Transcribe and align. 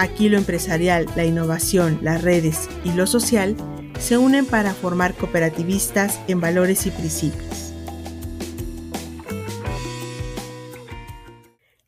Aquí 0.00 0.30
lo 0.30 0.38
empresarial, 0.38 1.04
la 1.14 1.26
innovación, 1.26 1.98
las 2.00 2.22
redes 2.22 2.70
y 2.84 2.92
lo 2.94 3.06
social 3.06 3.54
se 3.98 4.16
unen 4.16 4.46
para 4.46 4.72
formar 4.72 5.12
cooperativistas 5.12 6.18
en 6.26 6.40
valores 6.40 6.86
y 6.86 6.90
principios. 6.90 7.74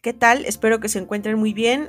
¿Qué 0.02 0.12
tal? 0.12 0.44
Espero 0.44 0.78
que 0.78 0.90
se 0.90 0.98
encuentren 0.98 1.38
muy 1.38 1.54
bien. 1.54 1.88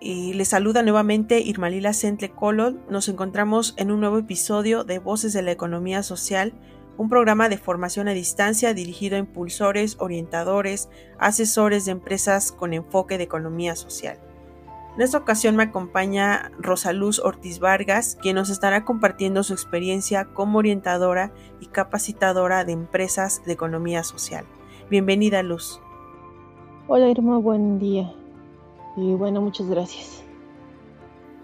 Y 0.00 0.32
les 0.32 0.48
saluda 0.48 0.82
nuevamente 0.82 1.40
Irmalila 1.40 1.92
Sentle 1.92 2.30
Colon. 2.30 2.80
Nos 2.88 3.10
encontramos 3.10 3.74
en 3.76 3.90
un 3.90 4.00
nuevo 4.00 4.16
episodio 4.16 4.84
de 4.84 5.00
Voces 5.00 5.34
de 5.34 5.42
la 5.42 5.52
Economía 5.52 6.02
Social, 6.02 6.54
un 6.96 7.10
programa 7.10 7.50
de 7.50 7.58
formación 7.58 8.08
a 8.08 8.12
distancia 8.12 8.72
dirigido 8.72 9.16
a 9.16 9.18
impulsores, 9.18 9.96
orientadores, 9.98 10.88
asesores 11.18 11.84
de 11.84 11.92
empresas 11.92 12.52
con 12.52 12.72
enfoque 12.72 13.18
de 13.18 13.24
economía 13.24 13.76
social. 13.76 14.31
En 14.94 15.00
esta 15.00 15.16
ocasión 15.16 15.56
me 15.56 15.62
acompaña 15.62 16.52
Rosaluz 16.58 17.18
Ortiz 17.18 17.60
Vargas, 17.60 18.18
quien 18.20 18.36
nos 18.36 18.50
estará 18.50 18.84
compartiendo 18.84 19.42
su 19.42 19.54
experiencia 19.54 20.26
como 20.26 20.58
orientadora 20.58 21.32
y 21.60 21.66
capacitadora 21.66 22.66
de 22.66 22.72
empresas 22.72 23.42
de 23.46 23.54
economía 23.54 24.04
social. 24.04 24.44
Bienvenida, 24.90 25.42
Luz. 25.42 25.80
Hola, 26.88 27.08
Irma, 27.08 27.38
buen 27.38 27.78
día. 27.78 28.12
Y 28.94 29.14
bueno, 29.14 29.40
muchas 29.40 29.66
gracias. 29.66 30.22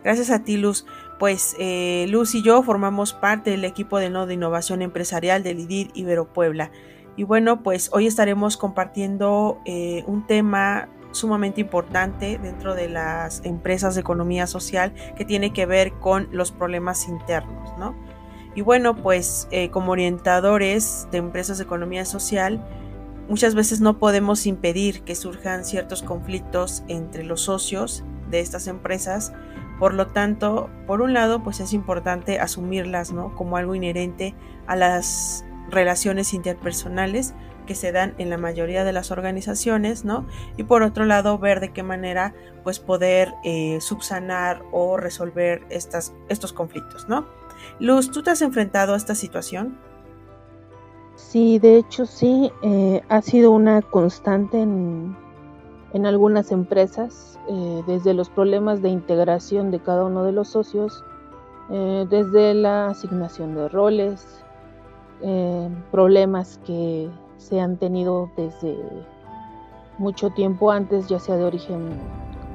Gracias 0.05 0.31
a 0.31 0.45
ti, 0.45 0.59
Luz. 0.59 0.85
Pues 1.19 1.57
eh, 1.59 2.05
Luz 2.11 2.35
y 2.35 2.43
yo 2.43 2.63
formamos 2.63 3.15
parte 3.15 3.51
del 3.51 3.65
equipo 3.65 3.99
de 3.99 4.11
Nodo 4.11 4.27
de 4.27 4.35
Innovación 4.35 4.83
Empresarial 4.83 5.43
del 5.43 5.61
IDIR 5.61 5.91
Ibero 5.95 6.35
Puebla. 6.35 6.71
Y 7.17 7.25
bueno, 7.25 7.63
pues 7.63 7.89
hoy 7.95 8.07
estaremos 8.07 8.59
compartiendo 8.59 9.59
eh, 9.65 10.05
un 10.07 10.27
tema 10.27 10.91
sumamente 11.13 11.61
importante 11.61 12.39
dentro 12.39 12.75
de 12.75 12.89
las 12.89 13.45
empresas 13.45 13.95
de 13.95 14.01
economía 14.03 14.47
social 14.47 14.93
que 15.17 15.25
tiene 15.25 15.53
que 15.53 15.67
ver 15.67 15.93
con 15.95 16.29
los 16.33 16.53
problemas 16.53 17.09
internos, 17.09 17.77
¿no? 17.79 17.95
Y 18.55 18.63
bueno, 18.63 18.97
pues 18.97 19.47
eh, 19.51 19.71
como 19.71 19.93
orientadores 19.93 21.07
de 21.11 21.19
empresas 21.19 21.59
de 21.59 21.65
economía 21.65 22.05
social, 22.05 22.65
Muchas 23.29 23.55
veces 23.55 23.83
no 23.83 23.99
podemos 23.99 24.47
impedir 24.47 25.03
que 25.03 25.15
surjan 25.15 25.67
ciertos 25.67 26.03
conflictos 26.03 26.83
entre 26.89 27.25
los 27.25 27.43
socios 27.43 28.03
de 28.31 28.41
estas 28.41 28.69
empresas, 28.69 29.35
por 29.79 29.93
lo 29.93 30.07
tanto, 30.07 30.71
por 30.87 31.03
un 31.03 31.13
lado, 31.13 31.43
pues 31.43 31.61
es 31.61 31.75
importante 31.75 32.41
asumirlas, 32.41 33.13
¿no? 33.13 33.35
Como 33.35 33.59
algo 33.59 33.75
inherente 33.75 34.35
a 34.67 34.77
las 34.77 35.45
relaciones 35.69 36.33
interpersonales 36.33 37.35
que 37.69 37.75
se 37.75 37.93
dan 37.93 38.15
en 38.17 38.31
la 38.31 38.39
mayoría 38.39 38.83
de 38.83 38.93
las 38.95 39.11
organizaciones, 39.11 40.03
¿no? 40.03 40.27
Y 40.57 40.65
por 40.65 40.83
otro 40.83 41.05
lado, 41.05 41.39
ver 41.39 41.61
de 41.61 41.71
qué 41.71 41.83
manera, 41.83 42.35
pues 42.65 42.81
poder 42.81 43.35
eh, 43.45 43.79
subsanar 43.83 44.63
o 44.73 44.97
resolver 44.97 45.63
estas, 45.69 46.15
estos 46.31 46.55
conflictos, 46.55 47.11
¿no? 47.11 47.27
Luz, 47.79 48.11
¿tú 48.11 48.23
te 48.23 48.31
has 48.31 48.41
enfrentado 48.41 48.95
a 48.95 48.97
esta 48.97 49.15
situación? 49.15 49.79
Sí, 51.15 51.59
de 51.59 51.77
hecho 51.77 52.07
sí, 52.07 52.51
eh, 52.63 53.03
ha 53.11 53.21
sido 53.21 53.51
una 53.51 53.83
constante 53.83 54.63
en, 54.63 55.15
algunas 56.07 56.51
empresas, 56.51 57.39
eh, 57.51 57.83
desde 57.87 58.15
los 58.15 58.31
problemas 58.31 58.81
de 58.81 58.89
integración 58.89 59.71
de 59.71 59.81
cada 59.81 60.05
uno 60.05 60.25
de 60.25 60.33
los 60.33 60.49
socios, 60.49 61.05
desde 61.69 62.55
la 62.55 62.87
asignación 62.87 63.55
de 63.55 63.69
roles, 63.69 64.43
problemas 65.91 66.59
que 66.65 67.11
se 67.39 67.61
han 67.61 67.79
tenido 67.79 68.31
desde 68.37 68.77
mucho 69.97 70.31
tiempo 70.31 70.71
antes, 70.71 71.09
ya 71.09 71.19
sea 71.19 71.37
de 71.37 71.45
origen 71.45 71.91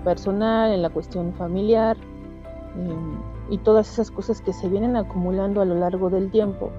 personal, 0.04 0.72
en 0.72 0.82
la 0.82 0.90
cuestión 0.90 1.34
familiar, 1.34 1.98
y 3.50 3.58
todas 3.60 3.92
esas 3.92 4.12
cosas 4.12 4.42
que 4.42 4.54
se 4.54 4.70
vienen 4.70 4.96
acumulando 4.96 5.62
a 5.62 5.66
lo 5.66 5.76
largo 5.76 6.10
del 6.10 6.32
tiempo 6.32 6.72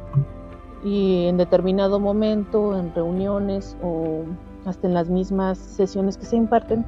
y 0.84 1.26
en 1.26 1.38
determinado 1.38 1.98
momento, 1.98 2.78
en 2.78 2.94
reuniones 2.94 3.76
o 3.82 4.22
hasta 4.66 4.86
en 4.86 4.94
las 4.94 5.08
mismas 5.08 5.58
sesiones 5.58 6.18
que 6.18 6.26
se 6.26 6.36
imparten, 6.36 6.84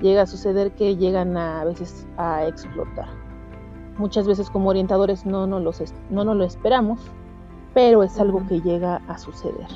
llega 0.00 0.22
a 0.22 0.26
suceder 0.26 0.72
que 0.72 0.96
llegan 0.96 1.36
a, 1.36 1.64
veces 1.64 2.06
a 2.16 2.46
explotar. 2.46 3.08
Muchas 3.98 4.28
veces 4.28 4.48
como 4.48 4.70
orientadores 4.70 5.26
no 5.26 5.46
nos, 5.46 5.62
los, 5.62 5.94
no 6.10 6.24
lo 6.34 6.44
esperamos, 6.44 7.00
pero 7.74 8.02
es 8.04 8.18
algo 8.20 8.46
que 8.46 8.60
llega 8.60 9.02
a 9.08 9.18
suceder. 9.18 9.66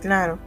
Claro. 0.00 0.38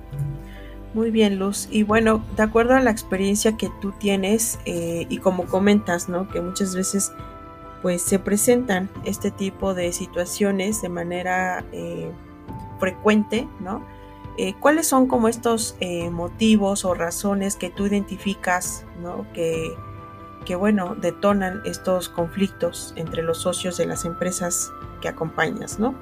Muy 0.94 1.10
bien, 1.10 1.40
Luz. 1.40 1.68
Y 1.72 1.84
bueno, 1.84 2.24
de 2.36 2.44
acuerdo 2.44 2.76
a 2.76 2.80
la 2.80 2.92
experiencia 2.92 3.58
que 3.58 3.72
tú 3.82 3.94
tienes 3.94 4.60
eh, 4.66 5.08
y 5.10 5.18
como 5.18 5.46
comentas, 5.46 6.08
¿no? 6.08 6.28
Que 6.30 6.40
muchas 6.40 6.76
veces 6.76 7.12
pues 7.82 8.02
se 8.02 8.20
presentan 8.20 8.90
este 9.04 9.32
tipo 9.32 9.74
de 9.74 9.92
situaciones 9.92 10.82
de 10.82 10.90
manera 10.90 11.66
eh, 11.72 12.12
frecuente, 12.80 13.48
¿no? 13.60 13.84
Eh, 14.38 14.54
¿Cuáles 14.60 14.88
son 14.88 15.08
como 15.08 15.28
estos 15.28 15.76
motivos 16.12 16.86
o 16.86 16.94
razones 16.94 17.56
que 17.56 17.70
tú 17.70 17.86
identificas, 17.86 18.86
¿no? 19.02 19.26
Que, 19.34 19.74
que, 20.44 20.56
bueno, 20.56 20.96
detonan 21.00 21.62
estos 21.66 22.10
conflictos 22.10 22.94
entre 22.96 23.24
los 23.24 23.40
socios 23.40 23.78
de 23.78 23.86
las 23.86 24.06
empresas 24.06 24.72
que 25.02 25.08
acompañas, 25.08 25.80
¿no? 25.80 25.96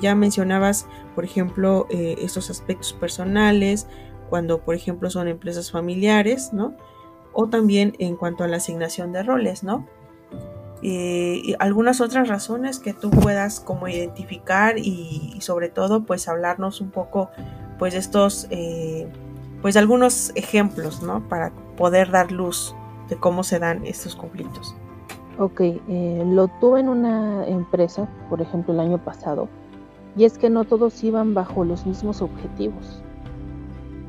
ya 0.00 0.14
mencionabas, 0.14 0.86
por 1.14 1.24
ejemplo, 1.24 1.86
estos 1.90 2.50
aspectos 2.50 2.92
personales, 2.94 3.86
cuando, 4.28 4.60
por 4.60 4.74
ejemplo, 4.74 5.08
son 5.10 5.28
empresas 5.28 5.70
familiares, 5.70 6.52
¿no? 6.52 6.74
O 7.32 7.48
también 7.48 7.94
en 8.00 8.16
cuanto 8.16 8.42
a 8.42 8.48
la 8.48 8.56
asignación 8.56 9.12
de 9.12 9.22
roles, 9.22 9.62
¿no? 9.62 9.86
y 10.82 11.56
algunas 11.58 12.00
otras 12.00 12.28
razones 12.28 12.78
que 12.78 12.92
tú 12.92 13.10
puedas 13.10 13.58
como 13.60 13.88
identificar 13.88 14.78
y, 14.78 15.36
sobre 15.40 15.68
todo 15.68 16.04
pues 16.04 16.28
hablarnos 16.28 16.80
un 16.80 16.90
poco 16.90 17.30
pues 17.78 17.94
de 17.94 17.98
estos 17.98 18.46
eh, 18.50 19.08
pues 19.62 19.76
algunos 19.76 20.32
ejemplos 20.36 21.02
no 21.02 21.28
para 21.28 21.50
poder 21.76 22.10
dar 22.10 22.30
luz 22.30 22.75
de 23.08 23.16
cómo 23.16 23.42
se 23.42 23.58
dan 23.58 23.84
estos 23.84 24.16
conflictos. 24.16 24.74
Ok 25.38 25.60
eh, 25.60 26.24
lo 26.26 26.48
tuve 26.60 26.80
en 26.80 26.88
una 26.88 27.46
empresa 27.46 28.08
por 28.30 28.40
ejemplo 28.40 28.72
el 28.72 28.80
año 28.80 28.98
pasado 28.98 29.48
y 30.16 30.24
es 30.24 30.38
que 30.38 30.48
no 30.48 30.64
todos 30.64 31.04
iban 31.04 31.34
bajo 31.34 31.64
los 31.64 31.86
mismos 31.86 32.22
objetivos. 32.22 33.02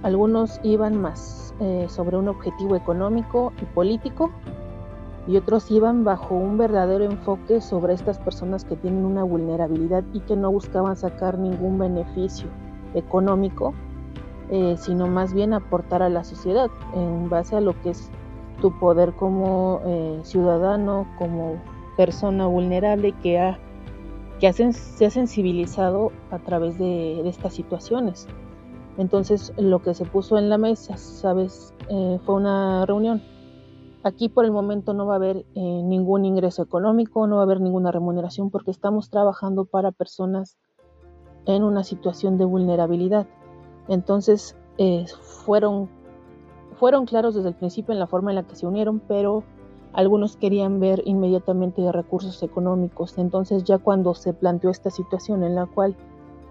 Algunos 0.04 0.60
iban 0.64 1.02
más 1.02 1.54
eh, 1.60 1.88
sobre 1.90 2.18
un 2.18 2.30
objetivo 2.30 2.76
económico 2.76 3.52
y 3.62 3.66
político 3.66 4.32
y 5.28 5.36
otros 5.36 5.70
iban 5.70 6.06
bajo 6.06 6.36
un 6.36 6.58
verdadero 6.58 7.04
enfoque 7.04 7.60
sobre 7.60 7.94
estas 7.94 8.18
personas 8.18 8.64
que 8.64 8.78
tienen 8.78 9.04
una 9.04 9.24
vulnerabilidad 9.24 10.04
y 10.14 10.22
que 10.22 10.38
no 10.38 10.52
buscaban 10.52 10.96
sacar 10.96 11.38
ningún 11.38 11.78
beneficio 11.78 12.48
económico, 12.94 13.74
eh, 14.50 14.76
sino 14.78 15.08
más 15.08 15.34
bien 15.34 15.54
aportar 15.54 16.02
a 16.02 16.10
la 16.10 16.24
sociedad 16.24 16.70
en 16.96 17.30
base 17.30 17.58
a 17.58 17.62
lo 17.62 17.80
que 17.82 17.90
es 17.90 18.10
tu 18.62 18.78
poder 18.80 19.14
como 19.14 19.82
eh, 19.86 20.20
ciudadano, 20.24 21.08
como 21.18 21.62
persona 21.96 22.48
vulnerable 22.48 23.14
que, 23.14 23.40
ha, 23.40 23.60
que 24.40 24.52
se 24.54 25.06
ha 25.06 25.10
sensibilizado 25.10 26.12
a 26.32 26.40
través 26.40 26.78
de, 26.78 27.28
estas 27.28 27.54
situaciones. 27.54 28.28
Entonces 28.98 29.54
lo 29.58 29.82
que 29.82 29.94
se 29.94 30.06
puso 30.06 30.38
en 30.38 30.50
la 30.50 30.58
mesa, 30.58 30.98
sabes, 30.98 31.74
eh, 31.90 32.20
fue 32.26 32.36
una 32.36 32.86
reunión 32.86 33.22
Aquí 34.08 34.30
por 34.30 34.46
el 34.46 34.52
momento 34.52 34.94
no 34.94 35.06
va 35.06 35.14
a 35.14 35.16
haber 35.18 35.38
eh, 35.38 35.44
ningún 35.56 36.24
ingreso 36.24 36.64
económico, 36.64 37.28
no 37.28 37.36
va 37.36 37.42
a 37.42 37.46
haber 37.46 37.60
ninguna 37.60 37.92
remuneración 37.92 38.50
porque 38.52 38.72
estamos 38.72 39.10
trabajando 39.10 39.66
para 39.66 39.92
personas 39.92 40.58
en 41.46 41.64
una 41.64 41.84
situación 41.84 42.38
de 42.38 42.46
vulnerabilidad. 42.46 43.28
Entonces 43.90 44.56
fueron, 45.44 45.90
fueron 46.80 47.06
claros 47.06 47.36
desde 47.36 47.50
el 47.50 47.56
principio 47.56 47.94
en 47.94 48.00
la 48.00 48.08
forma 48.08 48.32
en 48.32 48.36
la 48.36 48.44
que 48.44 48.56
se 48.56 48.68
unieron, 48.68 49.00
pero 49.00 49.44
algunos 49.94 50.38
querían 50.38 50.80
ver 50.80 51.02
inmediatamente 51.06 51.92
recursos 51.92 52.42
económicos. 52.44 53.18
Entonces 53.18 53.64
ya 53.64 53.78
cuando 53.80 54.14
se 54.14 54.34
planteó 54.34 54.70
esta 54.70 54.90
situación 54.90 55.44
en 55.44 55.56
la 55.56 55.66
cual, 55.66 55.96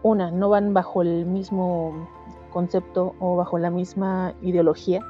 una, 0.02 0.30
no 0.30 0.48
van 0.48 0.74
bajo 0.74 1.02
el 1.02 1.26
mismo 1.26 2.08
concepto 2.52 3.14
o 3.20 3.36
bajo 3.36 3.58
la 3.58 3.70
misma 3.70 4.34
ideología, 4.42 5.00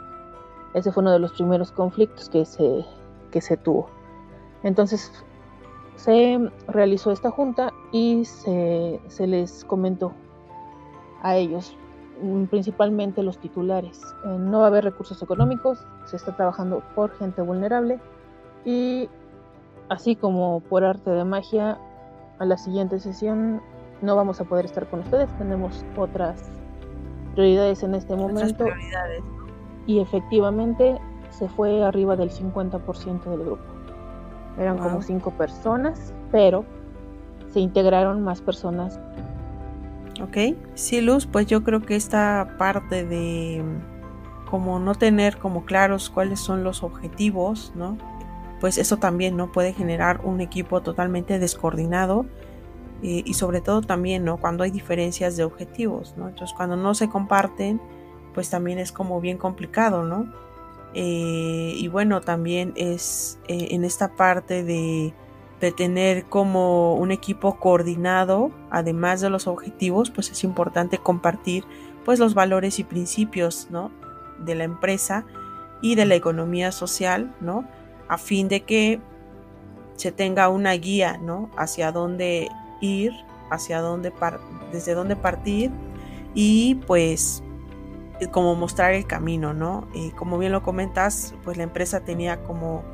ese 0.74 0.92
fue 0.92 1.02
uno 1.02 1.12
de 1.12 1.18
los 1.18 1.32
primeros 1.32 1.72
conflictos 1.72 2.28
que 2.28 2.44
se, 2.44 2.84
que 3.30 3.40
se 3.40 3.56
tuvo. 3.56 3.88
Entonces, 4.62 5.10
se 5.96 6.50
realizó 6.68 7.10
esta 7.10 7.30
junta 7.30 7.72
y 7.92 8.24
se, 8.26 9.00
se 9.08 9.26
les 9.26 9.64
comentó 9.64 10.12
a 11.22 11.36
ellos, 11.36 11.74
principalmente 12.50 13.22
los 13.22 13.38
titulares. 13.38 14.00
Eh, 14.24 14.28
no 14.38 14.60
va 14.60 14.64
a 14.64 14.68
haber 14.68 14.84
recursos 14.84 15.22
económicos, 15.22 15.86
se 16.04 16.16
está 16.16 16.34
trabajando 16.34 16.82
por 16.94 17.10
gente 17.16 17.42
vulnerable 17.42 18.00
y 18.64 19.08
así 19.88 20.16
como 20.16 20.60
por 20.60 20.84
arte 20.84 21.10
de 21.10 21.24
magia, 21.24 21.78
a 22.38 22.44
la 22.44 22.58
siguiente 22.58 22.98
sesión 23.00 23.62
no 24.02 24.16
vamos 24.16 24.40
a 24.40 24.44
poder 24.44 24.66
estar 24.66 24.86
con 24.88 25.00
ustedes, 25.00 25.30
tenemos 25.38 25.84
otras 25.96 26.50
prioridades 27.34 27.82
en 27.82 27.94
este 27.94 28.14
momento. 28.16 28.64
Y 29.86 30.00
efectivamente 30.00 30.98
se 31.30 31.48
fue 31.48 31.84
arriba 31.84 32.16
del 32.16 32.30
50% 32.30 33.24
del 33.24 33.40
grupo. 33.40 33.62
Eran 34.58 34.78
como 34.78 35.02
cinco 35.02 35.30
personas, 35.32 36.12
pero 36.32 36.64
se 37.50 37.60
integraron 37.60 38.22
más 38.22 38.40
personas. 38.40 38.98
Ok, 40.20 40.56
sí, 40.74 41.00
Luz, 41.00 41.26
pues 41.26 41.46
yo 41.46 41.62
creo 41.62 41.82
que 41.82 41.96
esta 41.96 42.56
parte 42.58 43.04
de 43.04 43.62
como 44.50 44.78
no 44.78 44.94
tener 44.94 45.38
como 45.38 45.64
claros 45.64 46.08
cuáles 46.08 46.40
son 46.40 46.64
los 46.64 46.82
objetivos, 46.82 47.72
¿no? 47.74 47.98
Pues 48.60 48.78
eso 48.78 48.96
también 48.96 49.36
no 49.36 49.52
puede 49.52 49.72
generar 49.72 50.20
un 50.24 50.40
equipo 50.40 50.80
totalmente 50.80 51.38
descoordinado 51.38 52.26
y 53.02 53.34
sobre 53.34 53.60
todo 53.60 53.82
también, 53.82 54.24
¿no? 54.24 54.38
Cuando 54.38 54.64
hay 54.64 54.70
diferencias 54.70 55.36
de 55.36 55.44
objetivos, 55.44 56.14
¿no? 56.16 56.28
Entonces 56.28 56.56
cuando 56.56 56.76
no 56.76 56.94
se 56.94 57.08
comparten, 57.08 57.80
pues 58.32 58.48
también 58.48 58.78
es 58.78 58.92
como 58.92 59.20
bien 59.20 59.36
complicado, 59.36 60.02
¿no? 60.02 60.32
Eh, 60.94 61.74
y 61.76 61.88
bueno, 61.88 62.22
también 62.22 62.72
es 62.74 63.38
eh, 63.48 63.68
en 63.72 63.84
esta 63.84 64.14
parte 64.14 64.64
de, 64.64 65.12
de, 65.60 65.72
tener 65.72 66.26
como 66.26 66.94
un 66.94 67.10
equipo 67.10 67.58
coordinado, 67.58 68.50
además 68.70 69.20
de 69.20 69.30
los 69.30 69.46
objetivos, 69.46 70.10
pues 70.10 70.30
es 70.30 70.44
importante 70.44 70.98
compartir 70.98 71.64
pues 72.04 72.18
los 72.18 72.34
valores 72.34 72.78
y 72.78 72.84
principios, 72.84 73.68
¿no? 73.70 73.90
De 74.38 74.54
la 74.54 74.64
empresa 74.64 75.24
y 75.82 75.94
de 75.94 76.06
la 76.06 76.14
economía 76.14 76.72
social, 76.72 77.34
¿no? 77.40 77.66
A 78.08 78.18
fin 78.18 78.48
de 78.48 78.62
que 78.62 79.00
se 79.96 80.12
tenga 80.12 80.48
una 80.48 80.72
guía, 80.72 81.18
¿no? 81.18 81.50
Hacia 81.56 81.90
dónde 81.90 82.48
ir, 82.80 83.12
hacia 83.50 83.80
dónde, 83.80 84.12
desde 84.72 84.94
dónde 84.94 85.16
partir 85.16 85.70
y 86.34 86.76
pues 86.86 87.42
eh, 88.20 88.28
como 88.28 88.54
mostrar 88.54 88.92
el 88.92 89.06
camino, 89.06 89.52
¿no? 89.52 89.88
Y 89.94 90.10
como 90.10 90.38
bien 90.38 90.52
lo 90.52 90.62
comentas, 90.62 91.34
pues 91.44 91.56
la 91.56 91.64
empresa 91.64 92.00
tenía 92.00 92.42
como 92.44 92.84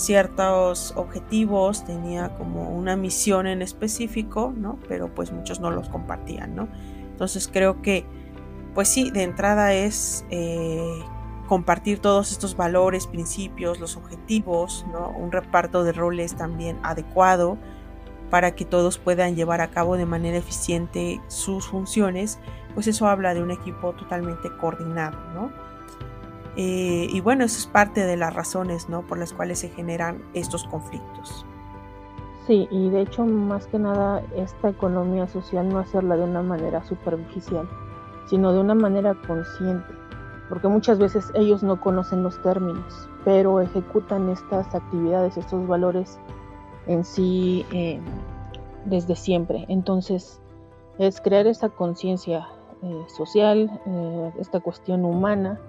ciertos 0.00 0.92
objetivos, 0.96 1.84
tenía 1.84 2.34
como 2.34 2.70
una 2.70 2.96
misión 2.96 3.46
en 3.46 3.62
específico, 3.62 4.52
¿no? 4.56 4.78
Pero 4.88 5.14
pues 5.14 5.32
muchos 5.32 5.60
no 5.60 5.70
los 5.70 5.88
compartían, 5.88 6.54
¿no? 6.54 6.68
Entonces 7.10 7.48
creo 7.52 7.82
que, 7.82 8.04
pues 8.74 8.88
sí, 8.88 9.10
de 9.10 9.22
entrada 9.22 9.74
es 9.74 10.24
eh, 10.30 11.00
compartir 11.46 12.00
todos 12.00 12.32
estos 12.32 12.56
valores, 12.56 13.06
principios, 13.06 13.78
los 13.78 13.96
objetivos, 13.96 14.86
¿no? 14.92 15.10
Un 15.10 15.30
reparto 15.30 15.84
de 15.84 15.92
roles 15.92 16.34
también 16.34 16.78
adecuado 16.82 17.58
para 18.30 18.54
que 18.54 18.64
todos 18.64 18.98
puedan 18.98 19.36
llevar 19.36 19.60
a 19.60 19.70
cabo 19.70 19.96
de 19.96 20.06
manera 20.06 20.38
eficiente 20.38 21.20
sus 21.28 21.66
funciones 21.66 22.38
pues 22.74 22.86
eso 22.86 23.08
habla 23.08 23.34
de 23.34 23.42
un 23.42 23.50
equipo 23.50 23.92
totalmente 23.92 24.48
coordinado, 24.56 25.18
¿no? 25.34 25.52
Eh, 26.56 27.06
y 27.10 27.20
bueno, 27.20 27.44
eso 27.44 27.58
es 27.58 27.66
parte 27.66 28.04
de 28.04 28.16
las 28.16 28.34
razones, 28.34 28.88
¿no? 28.88 29.02
Por 29.02 29.18
las 29.18 29.32
cuales 29.32 29.60
se 29.60 29.68
generan 29.68 30.22
estos 30.34 30.64
conflictos. 30.64 31.46
Sí, 32.46 32.66
y 32.70 32.88
de 32.90 33.02
hecho, 33.02 33.24
más 33.24 33.66
que 33.66 33.78
nada, 33.78 34.22
esta 34.34 34.70
economía 34.70 35.28
social 35.28 35.68
no 35.68 35.78
hacerla 35.78 36.16
de 36.16 36.24
una 36.24 36.42
manera 36.42 36.82
superficial, 36.84 37.68
sino 38.26 38.52
de 38.52 38.60
una 38.60 38.74
manera 38.74 39.14
consciente, 39.26 39.92
porque 40.48 40.66
muchas 40.66 40.98
veces 40.98 41.30
ellos 41.34 41.62
no 41.62 41.80
conocen 41.80 42.22
los 42.22 42.40
términos, 42.42 43.08
pero 43.24 43.60
ejecutan 43.60 44.28
estas 44.30 44.74
actividades, 44.74 45.36
estos 45.36 45.66
valores 45.68 46.18
en 46.86 47.04
sí 47.04 47.64
eh, 47.72 48.00
desde 48.84 49.14
siempre. 49.14 49.66
Entonces, 49.68 50.40
es 50.98 51.20
crear 51.20 51.46
esa 51.46 51.68
conciencia 51.68 52.48
eh, 52.82 53.04
social, 53.08 53.70
eh, 53.86 54.32
esta 54.38 54.60
cuestión 54.60 55.04
humana, 55.04 55.60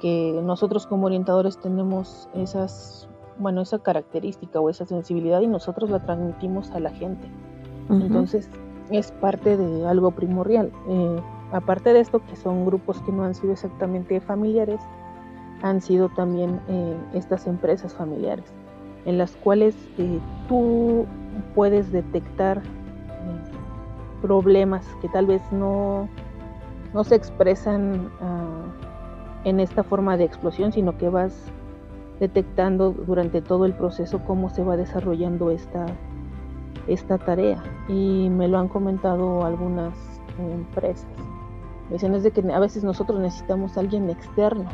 que 0.00 0.40
nosotros 0.42 0.86
como 0.86 1.06
orientadores 1.06 1.58
tenemos 1.58 2.28
esas, 2.34 3.08
bueno, 3.38 3.60
esa 3.60 3.78
característica 3.78 4.60
o 4.60 4.70
esa 4.70 4.86
sensibilidad 4.86 5.40
y 5.40 5.46
nosotros 5.46 5.90
la 5.90 6.00
transmitimos 6.00 6.70
a 6.72 6.80
la 6.80 6.90
gente. 6.90 7.28
Entonces 7.88 8.48
es 8.90 9.10
parte 9.12 9.56
de 9.56 9.86
algo 9.86 10.12
primordial. 10.12 10.70
Eh, 10.88 11.20
aparte 11.52 11.92
de 11.92 12.00
esto, 12.00 12.20
que 12.24 12.36
son 12.36 12.64
grupos 12.64 13.02
que 13.02 13.10
no 13.10 13.24
han 13.24 13.34
sido 13.34 13.52
exactamente 13.52 14.20
familiares, 14.20 14.80
han 15.62 15.80
sido 15.80 16.08
también 16.10 16.60
estas 17.12 17.46
empresas 17.46 17.92
familiares, 17.92 18.46
en 19.04 19.18
las 19.18 19.36
cuales 19.36 19.74
tú 20.48 21.04
puedes 21.54 21.92
detectar 21.92 22.62
problemas 24.22 24.86
que 25.02 25.08
tal 25.08 25.26
vez 25.26 25.42
no 25.50 26.08
no 26.92 27.04
se 27.04 27.14
expresan 27.14 28.10
ah, 28.20 28.64
en 29.44 29.60
esta 29.60 29.82
forma 29.82 30.16
de 30.16 30.24
explosión, 30.24 30.72
sino 30.72 30.96
que 30.96 31.08
vas 31.08 31.52
detectando 32.18 32.92
durante 32.92 33.40
todo 33.40 33.64
el 33.64 33.72
proceso 33.72 34.20
cómo 34.26 34.50
se 34.50 34.62
va 34.62 34.76
desarrollando 34.76 35.50
esta, 35.50 35.86
esta 36.86 37.18
tarea. 37.18 37.62
Y 37.88 38.28
me 38.30 38.48
lo 38.48 38.58
han 38.58 38.68
comentado 38.68 39.44
algunas 39.44 39.94
empresas. 40.38 41.08
dicen 41.90 42.14
es 42.14 42.22
de 42.22 42.30
que 42.30 42.40
a 42.52 42.58
veces 42.58 42.84
nosotros 42.84 43.18
necesitamos 43.20 43.76
alguien 43.76 44.10
externo 44.10 44.68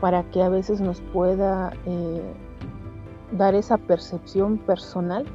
para 0.00 0.24
que 0.24 0.42
a 0.42 0.48
veces 0.48 0.80
nos 0.80 1.00
pueda 1.00 1.72
eh, 1.86 2.34
dar 3.32 3.54
esa 3.54 3.78
percepción 3.78 4.58
personal 4.58 5.26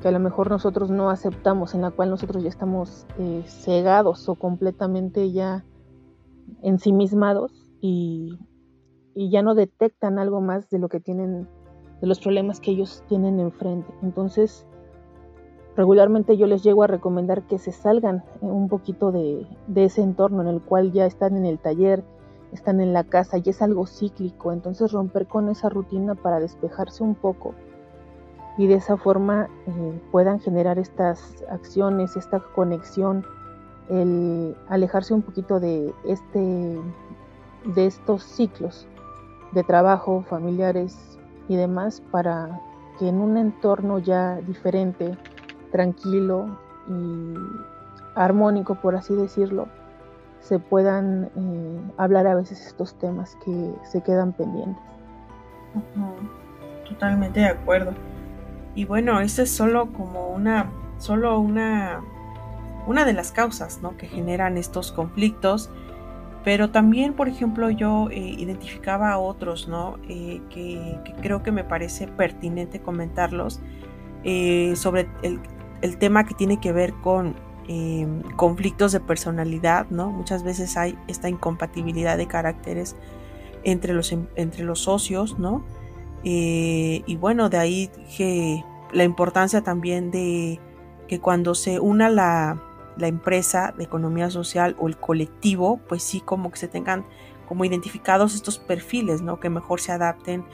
que 0.00 0.08
a 0.08 0.12
lo 0.12 0.18
mejor 0.18 0.50
nosotros 0.50 0.90
no 0.90 1.10
aceptamos, 1.10 1.74
en 1.74 1.82
la 1.82 1.90
cual 1.90 2.10
nosotros 2.10 2.42
ya 2.42 2.48
estamos 2.48 3.06
eh, 3.18 3.44
cegados 3.46 4.28
o 4.28 4.34
completamente 4.34 5.30
ya 5.30 5.64
ensimismados 6.62 7.52
y, 7.80 8.38
y 9.14 9.30
ya 9.30 9.42
no 9.42 9.54
detectan 9.54 10.18
algo 10.18 10.40
más 10.40 10.68
de 10.70 10.78
lo 10.78 10.88
que 10.88 11.00
tienen, 11.00 11.48
de 12.00 12.06
los 12.06 12.20
problemas 12.20 12.60
que 12.60 12.72
ellos 12.72 13.04
tienen 13.08 13.40
enfrente. 13.40 13.92
Entonces, 14.02 14.66
regularmente 15.76 16.36
yo 16.36 16.46
les 16.46 16.62
llego 16.62 16.82
a 16.82 16.86
recomendar 16.86 17.46
que 17.46 17.58
se 17.58 17.72
salgan 17.72 18.24
un 18.40 18.68
poquito 18.68 19.12
de, 19.12 19.46
de, 19.66 19.84
ese 19.84 20.02
entorno 20.02 20.42
en 20.42 20.48
el 20.48 20.60
cual 20.60 20.92
ya 20.92 21.06
están 21.06 21.36
en 21.36 21.46
el 21.46 21.58
taller, 21.58 22.04
están 22.52 22.80
en 22.80 22.92
la 22.92 23.04
casa 23.04 23.38
y 23.38 23.48
es 23.48 23.62
algo 23.62 23.86
cíclico. 23.86 24.52
Entonces 24.52 24.92
romper 24.92 25.26
con 25.26 25.48
esa 25.48 25.68
rutina 25.68 26.14
para 26.14 26.40
despejarse 26.40 27.02
un 27.02 27.14
poco 27.14 27.54
y 28.60 28.66
de 28.66 28.74
esa 28.74 28.96
forma 28.96 29.48
eh, 29.66 30.00
puedan 30.10 30.40
generar 30.40 30.78
estas 30.78 31.42
acciones, 31.48 32.16
esta 32.16 32.40
conexión, 32.40 33.24
el 33.90 34.56
alejarse 34.68 35.14
un 35.14 35.22
poquito 35.22 35.60
de 35.60 35.92
este 36.04 36.80
de 37.74 37.86
estos 37.86 38.22
ciclos 38.22 38.86
de 39.52 39.62
trabajo, 39.64 40.24
familiares 40.28 41.18
y 41.48 41.56
demás 41.56 42.02
para 42.10 42.60
que 42.98 43.08
en 43.08 43.16
un 43.16 43.36
entorno 43.36 43.98
ya 43.98 44.36
diferente, 44.36 45.16
tranquilo 45.72 46.58
y 46.88 47.34
armónico, 48.14 48.76
por 48.76 48.94
así 48.94 49.14
decirlo, 49.14 49.68
se 50.40 50.58
puedan 50.58 51.30
eh, 51.36 51.80
hablar 51.96 52.26
a 52.26 52.34
veces 52.34 52.66
estos 52.66 52.94
temas 52.94 53.36
que 53.44 53.74
se 53.84 54.02
quedan 54.02 54.32
pendientes. 54.32 54.82
Totalmente 56.88 57.40
de 57.40 57.46
acuerdo. 57.46 57.92
Y 58.74 58.84
bueno, 58.84 59.20
esto 59.20 59.42
es 59.42 59.50
solo 59.50 59.92
como 59.92 60.28
una, 60.28 60.70
solo 60.98 61.38
una, 61.40 62.02
una 62.86 63.04
de 63.04 63.12
las 63.12 63.32
causas 63.32 63.80
que 63.98 64.06
generan 64.06 64.56
estos 64.56 64.92
conflictos. 64.92 65.70
Pero 66.42 66.70
también, 66.70 67.12
por 67.12 67.28
ejemplo, 67.28 67.68
yo 67.70 68.08
eh, 68.10 68.18
identificaba 68.18 69.10
a 69.12 69.18
otros, 69.18 69.68
¿no? 69.68 69.98
Eh, 70.08 70.40
que, 70.48 70.98
creo 71.20 71.42
que 71.42 71.52
me 71.52 71.64
parece 71.64 72.06
pertinente 72.06 72.80
comentarlos 72.80 73.60
eh, 74.24 74.72
sobre 74.74 75.08
el, 75.22 75.98
tema 75.98 76.24
que 76.24 76.34
tiene 76.34 76.58
que 76.60 76.72
ver 76.72 76.92
con 77.02 77.34
conflictos 78.34 78.90
de 78.90 78.98
personalidad, 78.98 79.86
¿no? 79.90 80.10
Muchas 80.10 80.42
veces 80.42 80.76
hay 80.76 80.98
esta 81.06 81.28
incompatibilidad 81.28 82.16
de 82.16 82.26
caracteres 82.26 82.96
entre 83.62 83.92
los, 83.92 84.12
entre 84.34 84.64
los 84.64 84.80
socios, 84.80 85.38
¿no? 85.38 85.64
Y 86.24 87.16
bueno, 87.20 87.48
de 87.48 87.58
ahí 87.58 87.90
que 88.16 88.64
la 88.92 89.04
importancia 89.04 89.62
también 89.62 90.10
de 90.10 90.58
que 91.06 91.20
cuando 91.20 91.54
se 91.54 91.80
una 91.80 92.08
la, 92.08 92.62
la, 93.00 93.08
empresa 93.08 93.74
de 93.76 93.84
economía 93.84 94.30
social 94.30 94.76
o 94.78 94.88
el 94.88 94.96
colectivo, 94.96 95.80
pues 95.88 96.02
sí 96.02 96.20
como 96.20 96.50
que 96.50 96.58
se 96.58 96.68
tengan 96.68 97.04
como 97.48 97.64
identificados 97.64 98.34
estos 98.34 98.58
perfiles, 98.58 99.22
¿no? 99.22 99.40
Que 99.40 99.50
mejor 99.50 99.80
se 99.80 99.92
adapten 99.92 100.44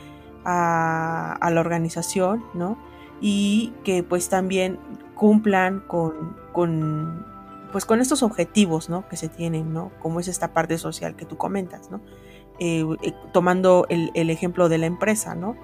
a, 0.44 1.50
la 1.52 1.60
organización, 1.60 2.44
¿no? 2.54 2.78
y 3.20 3.72
que 3.82 4.02
pues 4.02 4.28
también 4.28 4.78
cumplan 5.14 5.80
con, 5.80 6.36
con 6.52 7.24
pues 7.72 7.84
con 7.84 8.00
estos 8.00 8.22
objetivos, 8.22 8.88
¿no? 8.88 9.08
Que 9.08 9.16
se 9.16 9.28
tienen, 9.28 9.72
¿no? 9.72 9.90
Como 10.00 10.20
es 10.20 10.28
esta 10.28 10.52
parte 10.52 10.78
social 10.78 11.16
que 11.16 11.26
tú 11.26 11.36
comentas, 11.36 11.90
¿no? 11.90 12.00
Eh, 12.58 12.84
eh, 13.02 13.12
tomando 13.32 13.86
el, 13.90 14.30
ejemplo 14.30 14.68
de 14.68 14.78
la 14.78 14.86
empresa, 14.86 15.34
¿no? 15.34 15.56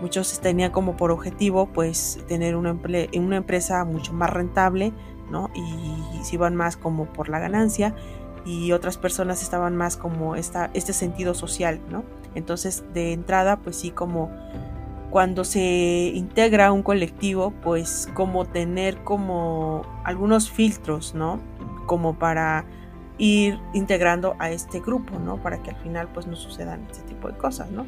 Muchos 0.00 0.40
tenían 0.40 0.70
como 0.70 0.96
por 0.96 1.10
objetivo, 1.10 1.66
pues, 1.66 2.20
tener 2.28 2.54
una 2.54 3.36
empresa 3.36 3.84
mucho 3.84 4.12
más 4.12 4.30
rentable, 4.30 4.92
¿no? 5.30 5.50
Y, 5.54 6.24
se 6.24 6.34
iban 6.34 6.56
más 6.56 6.76
como 6.76 7.06
por 7.06 7.28
la 7.28 7.38
ganancia 7.38 7.94
y 8.44 8.72
otras 8.72 8.98
personas 8.98 9.42
estaban 9.42 9.76
más 9.76 9.96
como 9.96 10.34
esta, 10.34 10.70
este 10.74 10.92
sentido 10.92 11.34
social, 11.34 11.80
¿no? 11.88 12.02
Entonces, 12.34 12.84
de 12.92 13.12
entrada, 13.12 13.58
pues 13.58 13.76
sí, 13.76 13.90
como 13.90 14.30
cuando 15.10 15.44
se 15.44 16.10
integra 16.14 16.72
un 16.72 16.82
colectivo, 16.82 17.52
pues 17.62 18.08
como 18.14 18.44
tener 18.44 19.02
como 19.04 19.82
algunos 20.04 20.50
filtros, 20.50 21.14
¿no? 21.14 21.40
Como 21.86 22.18
para 22.18 22.64
ir 23.18 23.58
integrando 23.72 24.36
a 24.38 24.50
este 24.50 24.80
grupo, 24.80 25.18
¿no? 25.18 25.36
Para 25.36 25.62
que 25.62 25.70
al 25.70 25.76
final 25.76 26.08
pues 26.12 26.26
no 26.26 26.36
sucedan 26.36 26.86
este 26.90 27.02
tipo 27.02 27.28
de 27.28 27.36
cosas, 27.36 27.70
¿no? 27.70 27.86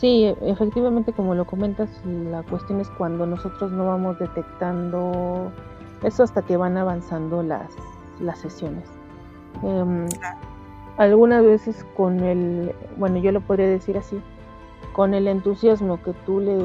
Sí, 0.00 0.34
efectivamente 0.42 1.12
como 1.12 1.34
lo 1.34 1.46
comentas, 1.46 1.88
la 2.04 2.42
cuestión 2.42 2.80
es 2.80 2.90
cuando 2.90 3.24
nosotros 3.26 3.72
no 3.72 3.86
vamos 3.86 4.18
detectando 4.18 5.50
eso 6.02 6.22
hasta 6.22 6.42
que 6.42 6.58
van 6.58 6.76
avanzando 6.76 7.42
las, 7.42 7.70
las 8.20 8.38
sesiones. 8.38 8.84
Em, 9.62 10.06
algunas 10.98 11.42
veces 11.42 11.86
con 11.96 12.20
el, 12.20 12.74
bueno, 12.98 13.16
yo 13.18 13.32
lo 13.32 13.40
podría 13.40 13.68
decir 13.68 13.96
así, 13.96 14.20
con 14.92 15.14
el 15.14 15.28
entusiasmo 15.28 16.02
que 16.02 16.12
tú 16.26 16.40
le 16.40 16.58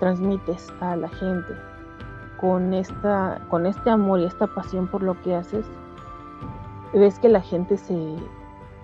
transmites 0.00 0.72
a 0.80 0.96
la 0.96 1.08
gente, 1.08 1.52
con, 2.40 2.72
esta, 2.72 3.38
con 3.50 3.66
este 3.66 3.90
amor 3.90 4.20
y 4.20 4.24
esta 4.24 4.46
pasión 4.46 4.88
por 4.88 5.02
lo 5.02 5.20
que 5.20 5.34
haces, 5.34 5.66
ves 6.94 7.18
que 7.18 7.28
la 7.28 7.42
gente 7.42 7.76
se, 7.76 8.16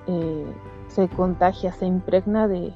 eh, 0.07 0.47
se 0.88 1.09
contagia, 1.09 1.73
se 1.73 1.87
impregna 1.87 2.49
de, 2.49 2.75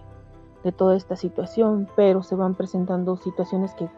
toda 0.70 0.96
esta 0.96 1.16
situación, 1.16 1.88
pero 1.96 2.22
se 2.22 2.36
van 2.36 2.54
presentando 2.54 3.16
situaciones 3.16 3.74
que 3.74 3.88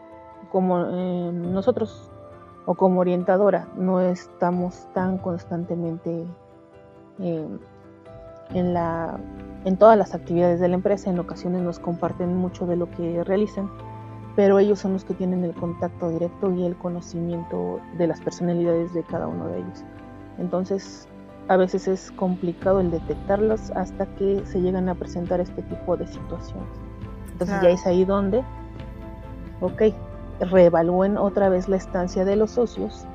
como 0.51 0.79
eh, 0.79 1.31
nosotros 1.31 2.09
o 2.65 2.73
como 2.73 3.01
orientadora 3.01 3.67
no 3.77 4.01
estamos 4.01 4.87
tan 4.93 5.19
constantemente 5.19 6.25
eh, 7.19 7.47
en 8.53 8.73
la 8.73 9.19
en 9.65 9.77
todas 9.77 9.97
las 9.97 10.13
actividades 10.13 10.59
de 10.59 10.67
la 10.67 10.75
empresa. 10.75 11.09
En 11.09 11.19
ocasiones 11.19 11.61
nos 11.61 11.79
comparten 11.79 12.35
mucho 12.35 12.65
de 12.65 12.75
lo 12.75 12.89
que 12.89 13.23
realizan, 13.23 13.69
pero 14.35 14.59
ellos 14.59 14.79
son 14.79 14.93
los 14.93 15.03
que 15.03 15.13
tienen 15.13 15.43
el 15.43 15.53
contacto 15.53 16.09
directo 16.09 16.51
y 16.51 16.63
el 16.63 16.75
conocimiento 16.75 17.79
de 17.97 18.07
las 18.07 18.21
personalidades 18.21 18.93
de 18.93 19.03
cada 19.03 19.27
uno 19.27 19.47
de 19.47 19.59
ellos. 19.59 19.83
Entonces, 20.37 21.07
a 21.47 21.57
veces 21.57 21.87
es 21.87 22.11
complicado 22.11 22.79
el 22.79 22.91
detectarlos 22.91 23.71
hasta 23.71 24.05
que 24.15 24.43
se 24.45 24.61
llegan 24.61 24.89
a 24.89 24.95
presentar 24.95 25.39
este 25.39 25.61
tipo 25.61 25.95
de 25.97 26.07
situaciones. 26.07 26.67
Entonces 27.31 27.61
ya 27.61 27.69
es 27.69 27.85
ahí 27.85 28.05
donde, 28.05 28.43
ok, 29.61 29.83
reevalúen 30.39 31.17
otra 31.17 31.49
vez 31.49 31.67
la 31.67 31.75
estancia 31.75 32.25
de 32.25 32.35
los 32.35 32.51
socios, 32.51 33.05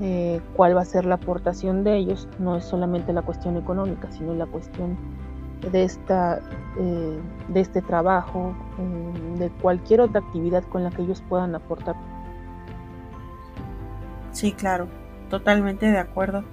eh, 0.00 0.40
cuál 0.56 0.76
va 0.76 0.80
a 0.80 0.84
ser 0.86 1.04
la 1.04 1.16
aportación 1.16 1.84
de 1.84 1.96
ellos, 1.96 2.26
no 2.38 2.56
es 2.56 2.64
solamente 2.64 3.12
la 3.12 3.22
cuestión 3.22 3.56
económica, 3.56 4.10
sino 4.10 4.34
la 4.34 4.46
cuestión 4.46 4.96
de, 5.70 5.84
esta, 5.84 6.40
eh, 6.78 7.18
de 7.48 7.60
este 7.60 7.82
trabajo, 7.82 8.54
eh, 8.78 9.38
de 9.38 9.50
cualquier 9.50 10.00
otra 10.00 10.20
actividad 10.20 10.64
con 10.64 10.84
la 10.84 10.90
que 10.90 11.02
ellos 11.02 11.22
puedan 11.28 11.54
aportar. 11.54 11.96
Sí, 14.32 14.52
claro, 14.52 14.86
totalmente 15.28 15.86
de 15.86 15.98
acuerdo. 15.98 16.44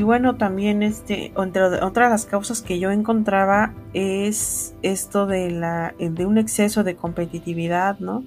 Y 0.00 0.02
bueno, 0.02 0.36
también 0.36 0.82
este, 0.82 1.30
entre 1.36 1.62
otras 1.62 2.10
las 2.10 2.24
causas 2.24 2.62
que 2.62 2.78
yo 2.78 2.90
encontraba 2.90 3.74
es 3.92 4.74
esto 4.80 5.26
de 5.26 5.50
la 5.50 5.94
de 5.98 6.24
un 6.24 6.38
exceso 6.38 6.84
de 6.84 6.96
competitividad, 6.96 7.98
¿no? 7.98 8.24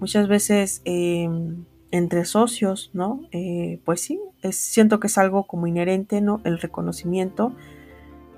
Muchas 0.00 0.26
veces 0.26 0.82
em, 0.84 1.66
entre 1.92 2.24
socios, 2.24 2.90
¿no? 2.94 3.20
Eh, 3.30 3.80
pues 3.84 4.00
sí, 4.00 4.18
siento 4.50 4.98
que 4.98 5.06
es 5.06 5.18
algo 5.18 5.44
como 5.44 5.68
inherente, 5.68 6.20
¿no? 6.20 6.40
El 6.42 6.58
reconocimiento 6.58 7.52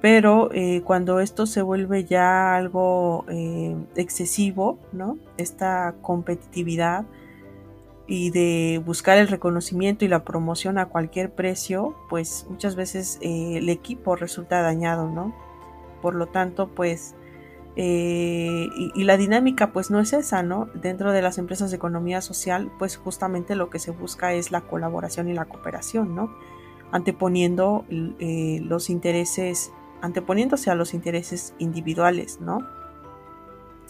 pero 0.02 0.50
eh, 0.52 0.83
cuando 0.85 1.21
esto 1.21 1.47
se 1.47 1.62
vuelve 1.62 2.05
ya 2.05 2.57
algo 2.57 3.25
eh, 3.29 3.75
excesivo, 3.97 4.79
¿no? 4.93 5.17
Esta 5.38 5.95
competitividad 6.02 7.07
y 8.11 8.31
de 8.31 8.83
buscar 8.85 9.19
el 9.19 9.29
reconocimiento 9.29 10.05
y 10.05 10.09
la 10.09 10.25
promoción 10.25 10.79
a 10.79 10.87
cualquier 10.87 11.33
precio, 11.33 11.95
pues 12.09 12.45
muchas 12.50 12.75
veces 12.75 13.19
eh, 13.21 13.59
el 13.59 13.69
equipo 13.69 14.17
resulta 14.17 14.62
dañado, 14.62 15.09
¿no? 15.09 15.33
Por 16.02 16.17
lo 16.17 16.26
tanto, 16.26 16.67
pues, 16.75 17.14
y, 17.76 18.90
y, 18.97 19.05
la 19.05 19.17
dinámica 19.17 19.73
pues 19.73 19.93
no 19.93 20.00
es 20.00 20.12
esa, 20.12 20.43
¿no? 20.43 20.69
Dentro 20.75 21.12
de 21.12 21.23
las 21.23 21.38
empresas 21.38 21.71
de 21.71 21.76
economía 21.76 22.21
social, 22.21 22.73
pues 22.81 22.97
justamente 22.97 23.55
lo 23.55 23.71
que 23.71 23.79
se 23.79 23.93
busca 23.93 24.33
es 24.33 24.50
la 24.50 24.62
colaboración 24.62 25.29
y 25.29 25.33
la 25.33 25.45
cooperación, 25.45 26.17
¿no? 26.17 26.35
Anteponiendo 26.90 27.87
los 27.88 28.90
intereses 28.90 29.73
anteponiéndose 30.02 30.69
a 30.69 30.75
los 30.75 30.95
intereses 30.95 31.55
individuales, 31.59 32.40
¿no? 32.40 32.67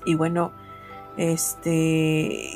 Y 0.05 0.15
bueno, 0.15 0.53
este, 1.17 1.71